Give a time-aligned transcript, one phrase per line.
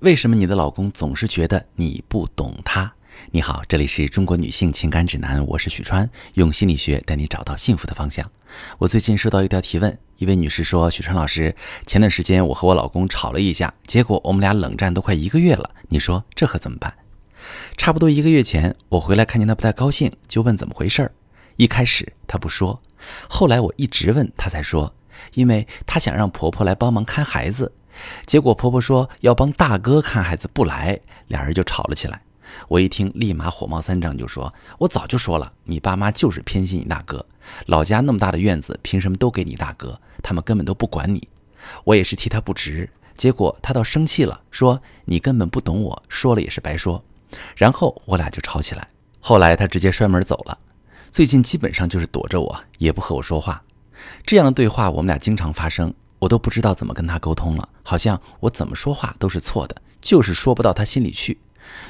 [0.00, 2.90] 为什么你的老公总是觉得你不懂他？
[3.32, 8.26] 你好，这里是中国女性情感指南，我是许川，用心理学带你找到幸福的方向。
[8.78, 16.94] 我最近收到一条提问，一位女士说：“许川老师，前段时间我和我老公吵了一架，结果我们俩冷战都快一个月了，你说这可怎么办？”
[17.76, 21.12] 差不多一个月前，我回来看见他不太高兴，就问怎么回事儿。
[21.56, 22.80] 一开始他不说，
[23.28, 24.94] 后来我一直问他才说，
[25.34, 27.70] 因为他想让婆婆来帮忙看孩子。
[28.26, 32.22] 结果婆婆说要帮大哥看孩子不来，俩人就吵了起来。
[32.66, 37.24] 我一听，立马火冒三丈，就说：“我早就说了，你爸妈就是偏心你大哥。
[37.66, 40.00] 老家那么大的院子，凭什么都给你大哥？
[40.22, 41.28] 他们根本都不管你。
[41.84, 42.90] 我也是替他不值。
[43.16, 47.04] 结果他倒生气了，说你根本不懂我，说了也是白说。
[47.54, 48.88] 然后我俩就吵起来。
[49.20, 50.58] 后来他直接摔门走了。
[51.12, 53.62] 最近基本上就是躲着我，也不和我说话。
[54.24, 61.40] 这样的对话我们俩经常发生。”我都不知道怎么跟他沟通了，好像我怎么说话都是错的，就是说不到他心里去。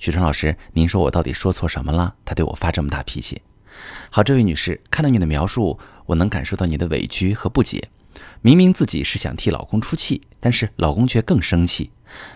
[0.00, 2.14] 许川老师，您说我到底说错什么了？
[2.24, 3.42] 他对我发这么大脾气。
[4.10, 7.88] 好，这位女士，看到你的描述，我能感受到你的委屈和不解。
[8.42, 11.90] 明明自己是想替老公出气，但是老公却更生气。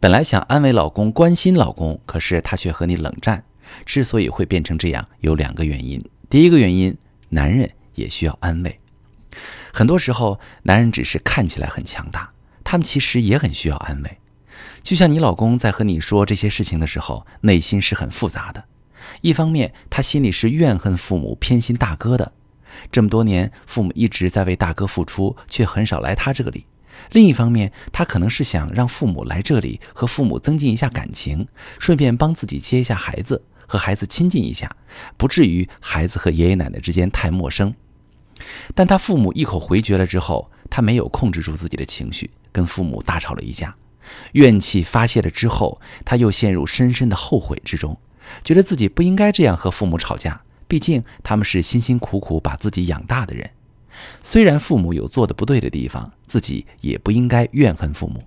[0.00, 3.44] 本来想安慰老公、关心老公，可是他却和你冷战。
[3.84, 6.02] 之所以会变成这样，有两个原因。
[6.30, 6.96] 第一个原因，
[7.28, 8.80] 男人也需要安慰。
[9.78, 12.32] 很多时候，男人只是看起来很强大，
[12.64, 14.18] 他们其实也很需要安慰。
[14.82, 18.64] 就像你老公在和你说这些事情的时候，内心是很复杂的。
[19.20, 22.32] 一方面，他心里是怨恨父母偏心大哥的，
[22.90, 26.66] 这么多年父母一直在为大哥付出，却很少来他这里；
[27.12, 31.46] 另一方面，他可能是想让父母来这里和父母增进一下感情，
[31.78, 34.68] 顺便帮自己接一下孩子，和孩子亲近一下，
[35.16, 37.72] 不至于孩子和爷爷奶奶之间太陌生。
[38.74, 43.74] 但他父母一口回绝了之后，他没有控制住自己的情绪，跟父母大吵了一架，
[44.32, 47.98] 怨气发泄了之后，他又陷入深深的后悔之中，
[48.44, 53.50] 觉得自己不应该这样和父母吵架，毕竟他们是辛辛苦苦把自己养大的人，
[54.22, 58.22] 虽然父母有做的不对的地方，自己也不应该怨恨父母。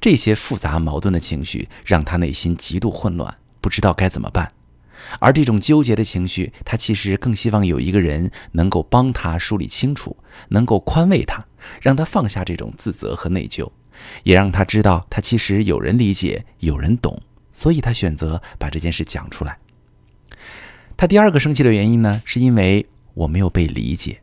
[0.00, 4.50] 这些复杂矛盾的情绪让他内心极度混乱，不知道该怎么办。
[5.20, 10.16] 而这种纠结的情绪，他其实更希望有一个人能够帮他梳理清楚，
[10.48, 11.44] 能够宽慰他，
[11.80, 13.70] 让他放下这种自责和内疚，
[14.22, 17.20] 也让他知道他其实有人理解，有人懂，
[17.52, 19.58] 所以他选择把这件事讲出来。
[20.96, 24.20] 他第二个生气的原因呢，是因为我没有被理解。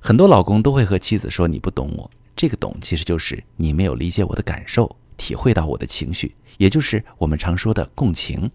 [0.00, 8.48] 很多老公都会和妻子说：“你不懂我。”这个懂其实就是你没有理解我的感受，体会到我的情绪，也就是我们常说的共情。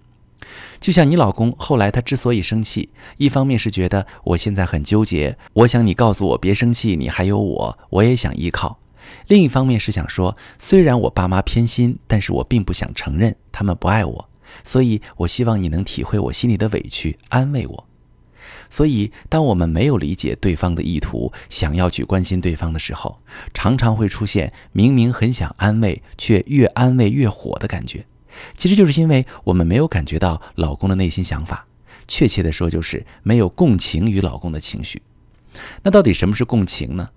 [0.79, 8.77] 就像你老公后来，他之所以生气，一方面是觉得我现在很纠结，我想你告诉我别生气，你还有我，我也想依靠；
[9.27, 14.29] 另一方面是想说，虽然我爸妈偏心，但是我并不想承认他们不爱我，
[14.63, 17.87] 所以我希望你能体会我心里的委屈，安慰我。
[18.69, 23.19] 所以，当我们没有理解对方的意图，想要去关心对方的时候，
[23.53, 28.05] 常常会出现明明很想安慰，却越安慰越火的感觉。
[28.55, 31.65] 其实就是因为我们没有感觉到老公的内心想法，
[32.07, 35.01] 确切的说就是没有共情于老公的情绪。
[35.83, 37.09] 那到底什么是共情呢？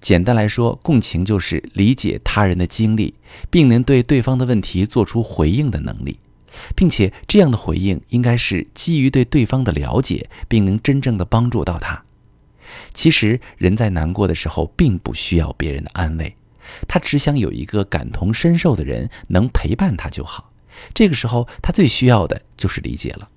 [0.00, 3.14] 简单来说，共情就是理解他人的经历，
[3.50, 6.18] 并能对对方的问题做出回应的能力，
[6.74, 12.02] 并且这样的回应应该是基于对对方的了解，并能真正的帮助到他。
[12.94, 16.34] 其实人在难过的时候，并不需要别人的安慰，
[16.88, 20.50] 他只想有一个感同身受的人能陪伴他就好。
[20.92, 23.28] 这个时候，他最需要的就是理解了。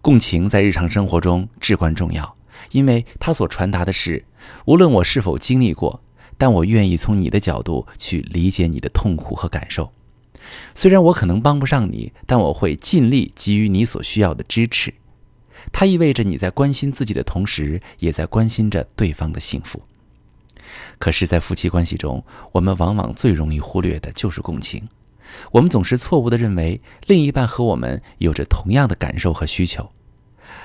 [0.00, 2.36] 共情在日常生活中至关重要，
[2.70, 4.24] 因为它所传达的是，
[4.66, 6.00] 无论我是否经历过，
[6.38, 9.92] 但我愿意从你的角度去理解你的痛苦和感受。
[10.76, 14.94] 虽然我可能帮不上你，但我会尽力给予你所需要的支持。
[15.72, 19.82] 它意味着你在关心自己的同时，也在关心着对方的幸福。
[20.98, 24.88] 可是，在夫妻关系中，我们往往最容易忽略的就是共情。
[25.52, 29.90] 我们总是错误地认为另一半和我们有着同样的感受和需求。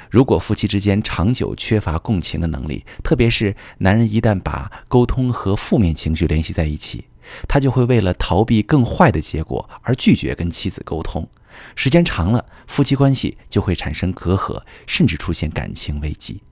[0.10, 7.06] 如果夫妻之间长久缺乏共情的能力，特别是男人一旦把沟通和负面情绪联系在一起，
[7.48, 11.28] 他就会为了逃避更坏的结果而拒绝跟妻子沟通。
[11.76, 16.44] 时间长了，夫妻关系就会产生隔阂，甚至出现感情危机。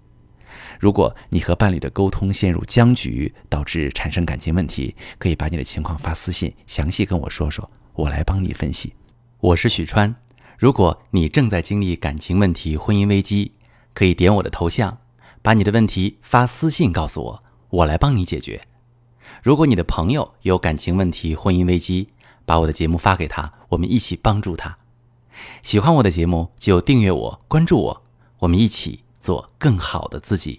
[0.79, 7.69] 如果你和伴侣的沟通陷入僵局，导致产生感情问题，可以把你的情况发私信，详细跟我说说。
[7.93, 8.93] 我来帮你分析。
[9.41, 10.15] 我是许川。
[10.57, 13.51] 如果你正在经历感情问题、婚姻危机，
[13.93, 14.99] 可以点我的头像，
[15.41, 18.61] 把你的问题发私信告诉我，我来帮你解决。
[19.43, 22.09] 如果你的朋友有感情问题、婚姻危机，
[22.45, 24.77] 把我的节目发给他，我们一起帮助他。
[25.61, 28.03] 喜欢我的节目就订阅我、关注我，
[28.39, 30.57] 我们一起做更好的自己。